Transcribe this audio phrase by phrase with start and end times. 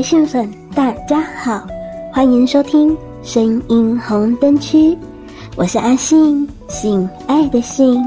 [0.00, 1.62] 位性粉，大家好，
[2.10, 4.96] 欢迎收听声音红灯区，
[5.56, 8.02] 我是阿信，性爱的性。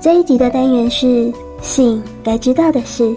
[0.00, 3.12] 这一集的单元是性该知道的事，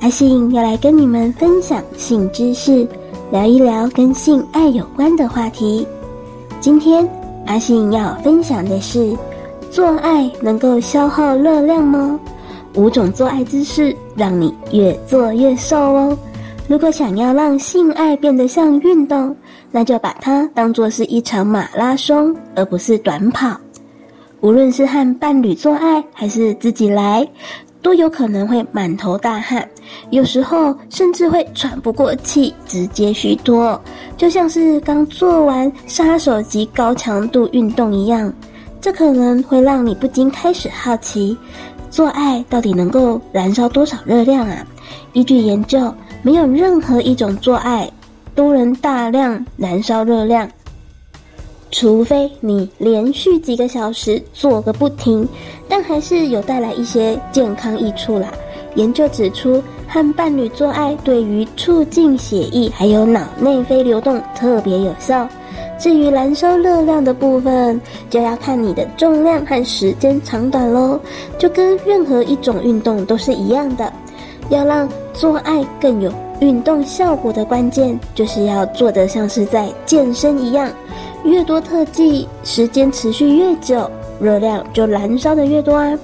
[0.00, 2.84] 阿信要来跟你们分享性知识，
[3.30, 5.86] 聊一聊跟性爱有关的话题。
[6.60, 7.08] 今天
[7.46, 9.16] 阿信要分享的是，
[9.70, 12.18] 做爱能够消耗热量吗？
[12.74, 16.18] 五种做爱姿势，让你越做越瘦哦。
[16.68, 19.34] 如果想要让性爱变得像运动，
[19.70, 23.56] 那就把它当作是一场马拉松，而不是短跑。
[24.40, 27.26] 无论是和伴侣做爱，还是自己来，
[27.82, 29.66] 都有可能会满头大汗，
[30.10, 33.80] 有时候甚至会喘不过气，直接虚脱，
[34.16, 38.32] 就像是刚做完杀手级高强度运动一样。
[38.80, 41.36] 这可能会让你不禁开始好奇，
[41.90, 44.66] 做爱到底能够燃烧多少热量啊？
[45.12, 45.92] 依据研究，
[46.26, 47.88] 没有任何一种做爱
[48.34, 50.50] 都能大量燃烧热量，
[51.70, 55.28] 除非你连续几个小时做个不停，
[55.68, 58.32] 但还是有带来一些健康益处啦。
[58.74, 65.28] 研究指出，和伴侣做爱对于促进血液还有脑内啡流动特别有效。
[65.78, 67.80] 至于燃烧热量的部分，
[68.10, 70.98] 就要看你的重量和时间长短喽，
[71.38, 73.92] 就跟任何一种运动都是一样的。
[74.48, 80.70] 要让做爱更有运动效果的关键，就是要做得像是在健身一样，
[81.24, 85.98] 越多特技，时间持续越久，热量就燃烧的越多啊。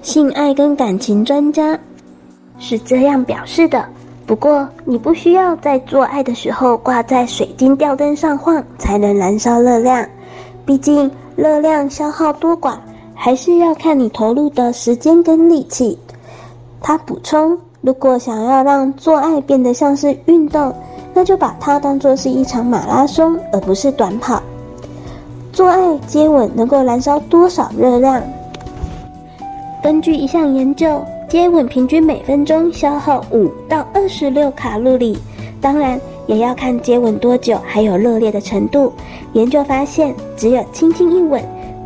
[0.00, 1.78] 性爱跟感情专家
[2.58, 3.84] 是这样表示的。
[4.26, 10.08] 不过，你不需要在做爱的时候挂在水晶吊灯上晃才能燃烧热量，
[10.64, 12.78] 毕竟热量消耗多寡，
[13.14, 15.98] 还是要看你投入的时间跟力气。
[16.80, 17.58] 他补充。
[17.84, 20.72] 如果想要让做爱变得像是运动，
[21.12, 24.42] 那就把它当作是一场马拉松，而不是短跑。
[25.52, 28.22] 做爱接吻能够燃烧多少热量？
[29.82, 35.18] 根据一项研究，接吻平均每分钟消耗五到二十六卡路里，
[35.60, 38.90] 当然也要看接吻多久，还有热烈的程度。
[39.34, 41.38] 研究发现，只有轻轻一吻，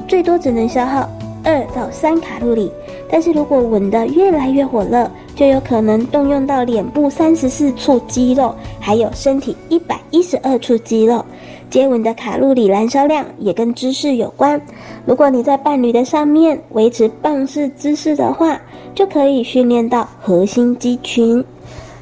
[0.06, 1.08] 最多只能消耗
[1.42, 2.70] 二到三卡路里。
[3.10, 11.24] 但是如果吻得越来越火热，就有可能动用到脸部三十四处肌肉，还有身体一百一十二处肌肉。
[11.70, 14.60] 接吻的卡路里燃烧量也跟姿势有关。
[15.06, 18.60] 如果你在伴侣的上面维持棒式姿势的话，
[18.96, 21.44] 就可以训练到核心肌群。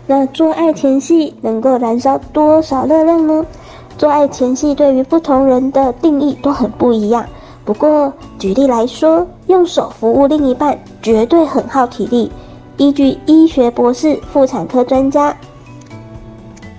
[0.06, 3.44] 那做爱前戏能够燃烧多少热量呢？
[3.98, 7.26] 做爱前戏对于不同人的定义都很不一样。
[7.66, 12.32] 不过，举例来说，用手服务另一半绝对很耗体力。
[12.76, 15.37] 依据医学博士、妇产科专家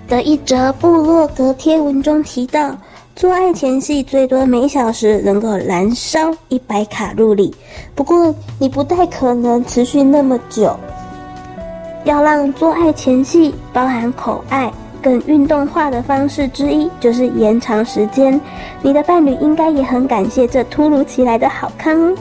[0.06, 2.76] 的一则部落格贴文中提到，
[3.16, 7.54] 做爱前戏最多每小时能够燃烧一百卡路里。
[7.94, 10.74] 不过，你不太可能持续那么久。
[12.04, 14.72] 要让做爱前戏包含口爱。
[15.00, 18.38] 更运动化的方式之一就是延长时间，
[18.82, 22.16] 你的伴侣应该也很感谢这突如其来的好康哦。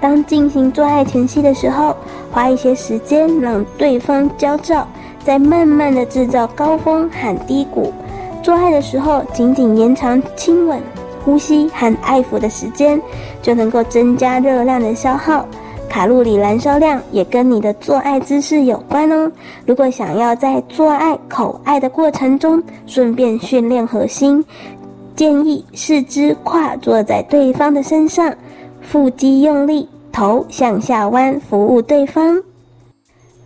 [0.00, 1.96] 当进行做爱前戏的时候，
[2.30, 4.86] 花一些时间让对方焦躁，
[5.24, 7.92] 再慢慢的制造高峰和低谷。
[8.42, 10.80] 做爱的时候，仅仅延长亲吻、
[11.24, 13.00] 呼吸和爱抚的时间，
[13.42, 15.46] 就能够增加热量的消耗。
[15.88, 19.30] 卡路里燃烧量也跟你的做爱姿势有关哦。
[19.64, 24.44] 如果想要在做爱、口爱的过程中顺便训练核心，
[25.14, 28.34] 建议四肢跨坐在对方的身上，
[28.88, 32.40] 腹肌用力，头向下弯，服务对方。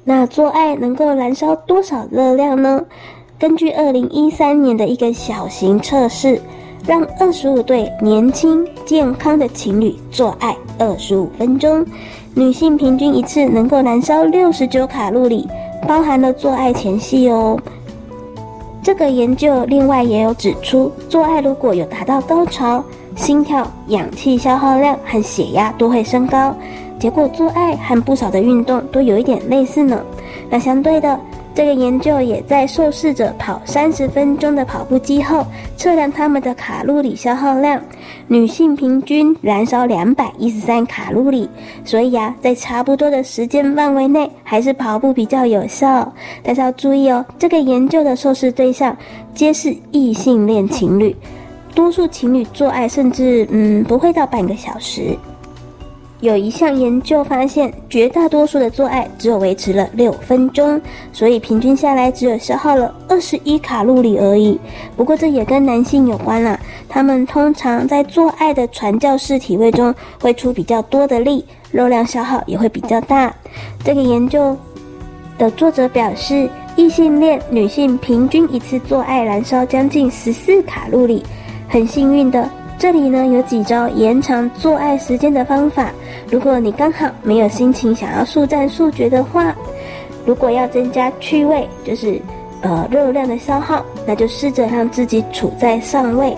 [0.04, 2.84] 那做爱能够燃烧多少热量呢？
[3.38, 6.38] 根据二零一三年的一个小型测试，
[6.86, 11.86] 让二十五对年轻健康的情侣做爱二十五分钟。
[12.34, 15.48] 女性平均一次能够燃烧六十九卡路里，
[15.88, 17.59] 包含了做爱前戏哦。
[18.82, 22.84] 这个研究另外也有指出，做爱如果有达到高潮，
[23.20, 26.56] 心跳、氧气消耗量和血压都会升高。
[26.98, 30.02] 结果做爱和不少的运动都有一点类似呢。
[30.48, 31.20] 那相对的。
[31.52, 35.44] 这个研究也在受试者跑三十分钟的跑步机后，
[35.76, 37.78] 测量他们的卡路里消耗量。
[38.28, 41.50] 女性平均燃烧两百一十三卡路里，
[41.84, 46.10] 所以啊，在差不多的时间范围内，还是跑步比较有效。
[46.44, 48.96] 但是要注意哦，这个研究的受试对象
[49.34, 51.14] 皆是异性恋情侣，
[51.74, 55.16] 多数情侣做爱甚至嗯不会到半个小时。
[56.20, 60.78] 有一项研究发现，绝大多数的做爱只有维持了六分钟，
[61.14, 64.60] 所以平均下来只有消耗了二十一卡路里而已。
[64.94, 73.34] 不过这也跟男性有关啦，他们通常在做爱的传教士体位中会出比较多的力，热量消耗也会比较大。
[73.82, 74.54] 这个研究
[75.38, 81.24] 的作者表示，异性恋女性平均一次做爱燃烧将近十四卡路里。
[81.72, 85.92] 很幸运的，这里呢有几招延长做爱时间的方法。
[86.28, 89.54] 如果你刚好没有心情想要速战速决的话，
[90.26, 92.20] 如果要增加趣味，就是
[92.62, 96.36] 呃热量的消耗，那就试着让自己处在上位。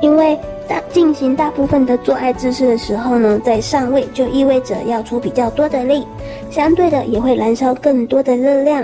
[0.00, 6.06] 因为大进行大部分的做爱姿势的时候呢，在上位就意味着要出比较多的力，
[6.50, 8.82] 相对的也会燃烧更多的热量。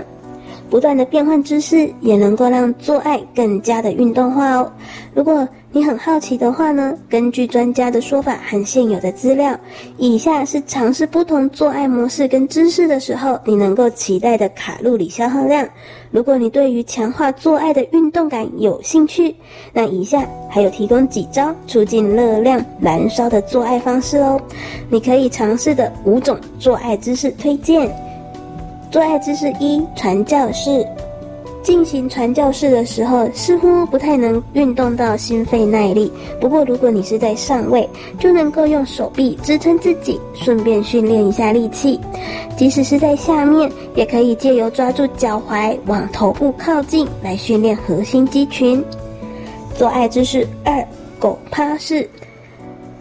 [0.75, 4.73] 不断的变换姿势也能够让做爱更加的运动化哦。
[5.15, 9.57] 如果你很好奇的话呢，根据专家的说法和现有的资料，
[9.99, 15.65] 以下是尝试不同做爱模式跟姿势的时候你能够期待的卡路里消耗量。
[16.11, 19.33] 如果你对于强化做爱的运动感有兴趣，
[19.73, 24.41] 那以下还有提供几招促进热量燃烧的做爱方式哦。
[24.91, 27.89] 你可以尝试的五种做爱姿势推荐。
[28.95, 30.87] 做爱姿势一：传教士。
[31.65, 36.13] 进行传教士的时候，似乎不太能运动到心肺耐力。
[36.41, 41.99] 不过，如果你是在上位，就能够用手臂支撑自己，顺便训练一下力气。
[42.57, 48.81] 即使是在下面，也可以借由抓住脚踝往头部靠近来训练核心肌群。
[49.75, 50.87] 做爱姿势二：
[51.19, 52.09] 狗趴式。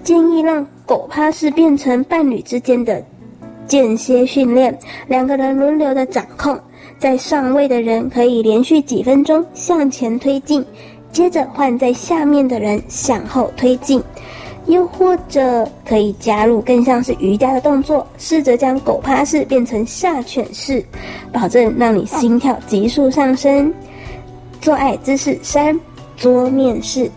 [0.03, 2.99] 建议让狗趴式变成伴侣之间的。
[3.67, 4.77] 间歇训练，
[5.07, 6.59] 两个人轮流的掌控，
[6.99, 10.65] 在上位的人可以连续几分钟向前推进，
[11.11, 14.01] 接着换在下面的人向后推进，
[14.67, 20.83] 又或者可以加入更像是瑜伽的动作，试着将狗趴式变成下犬式，
[21.31, 23.73] 保证让你心跳急速上升。
[24.61, 25.77] 做爱姿势三：
[26.15, 27.09] 桌面式。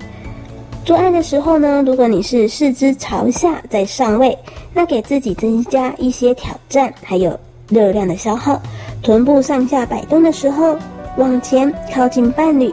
[0.84, 4.36] 做爱的时候呢，如果你是四肢朝下在上位，
[4.76, 7.34] 那给自己增加一些挑战，还有
[7.70, 8.60] 热量的消耗。
[9.02, 10.76] 臀部上下摆动的时候，
[11.16, 12.70] 往前靠近伴侣，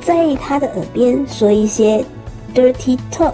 [0.00, 2.04] 在他的耳边说一些
[2.54, 3.32] dirty talk。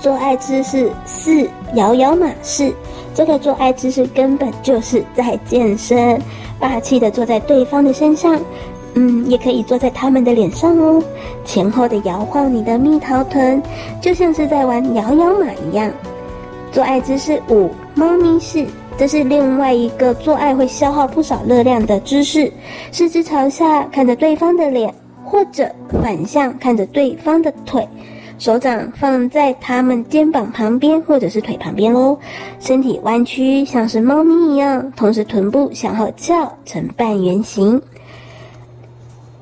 [0.00, 2.72] 做爱姿势四：摇摇马式。
[3.14, 6.18] 这个做爱姿势根本就是在健身，
[6.58, 8.40] 霸气的坐在对方的身上。
[8.94, 11.02] 嗯，也可以坐在他们的脸上哦，
[11.44, 13.62] 前后的摇晃你的蜜桃臀，
[14.00, 15.92] 就像是在玩摇摇马一样。
[16.72, 18.66] 做爱姿势五，猫咪式，
[18.98, 22.52] 这是另外一个做爱会消耗不少热量的姿势。
[22.92, 24.92] 四肢朝下看着对方的脸，
[25.24, 25.70] 或者
[26.02, 27.88] 反向看着对方的腿，
[28.38, 32.18] 手掌放在他们肩膀旁边或者是腿旁边哦，
[32.60, 37.80] 身体弯曲像是猫咪一样，同时臀部向后翘成半圆形。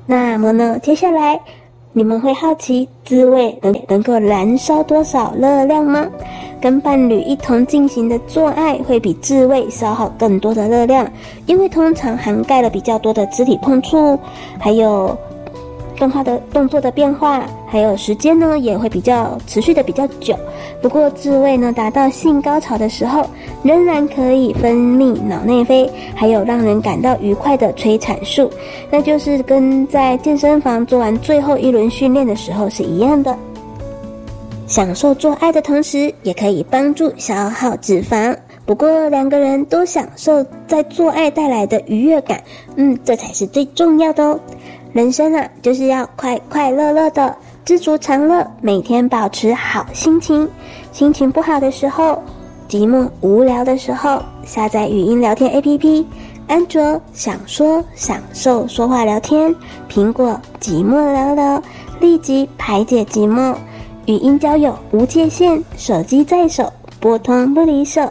[0.05, 1.39] 那么呢，接下来
[1.97, 6.05] 你们会好奇自慰能能够燃烧多少热量吗？
[6.59, 11.09] 跟伴侣一同进行的做爱会比自慰消耗更多的热量，
[11.45, 14.19] 因为通常涵盖了比较多的肢体碰触，
[14.59, 15.17] 还有。
[15.97, 20.33] 动画的动作的变化，还有时间呢，也会比较持续的比较久。
[20.81, 23.29] 不过自慰呢，达到性高潮的时候，
[23.63, 28.49] 仍然可以分泌脑内啡，还有让人感到愉快的催产素，
[28.89, 33.37] 那就是跟在健身房做完最后一轮训练的时候是一样的。
[34.67, 38.33] 享受做爱的同时，也可以帮助消耗脂肪。
[38.65, 42.41] 不过两个人都享受在做爱带来的愉悦感，
[42.77, 44.39] 嗯，这才是最重要的哦。
[44.93, 47.35] 人生啊，就是要快快乐乐的，
[47.65, 50.47] 知足常乐，每天保持好心情。
[50.91, 52.21] 心情不好的时候，
[52.69, 56.05] 寂寞无聊的时候，下载语音聊天 APP，
[56.47, 59.53] 安卓想说享受说话聊天，
[59.89, 61.59] 苹果寂寞聊聊，
[61.99, 63.55] 立即排解寂寞。
[64.05, 68.07] 语音交友无界限，手机在手，拨通不离手。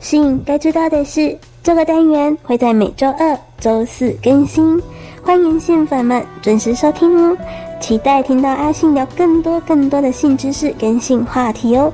[0.00, 4.80] 信该知道的是，这个单元会在每周二、周四更新。
[5.22, 7.36] 欢迎性粉们准时收听哦，
[7.80, 11.92] 期待听到阿信聊更多更多的性知识跟性话题哦。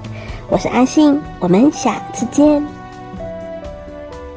[0.48, 2.79] 我是阿信，我们下次见。